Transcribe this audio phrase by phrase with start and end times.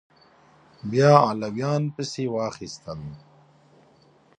[0.91, 3.01] بیا علویان پسې واخیستل